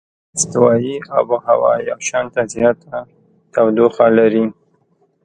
[0.35, 2.93] استوایي آب هوا یو شانته زیاته
[3.53, 4.45] تودوخه لري.